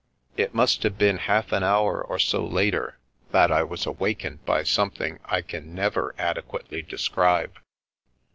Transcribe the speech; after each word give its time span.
It 0.35 0.55
must 0.55 0.81
have 0.81 0.97
been 0.97 1.19
half 1.19 1.51
an 1.51 1.61
hour 1.63 2.01
or 2.03 2.17
so 2.17 2.43
later 2.43 2.97
that 3.29 3.51
I 3.51 3.61
was 3.61 3.85
awak 3.85 4.21
ened 4.21 4.43
by 4.45 4.63
something 4.63 5.19
I 5.25 5.43
can 5.43 5.75
never 5.75 6.15
adequately 6.17 6.81
describe. 6.81 7.59